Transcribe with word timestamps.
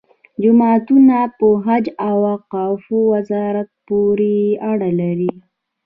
جوماتونه 0.41 1.17
په 1.37 1.47
حج 1.65 1.85
او 2.09 2.17
اوقافو 2.33 2.97
وزارت 3.13 3.69
پورې 3.87 4.37
اړه 4.71 4.89
لري. 4.99 5.31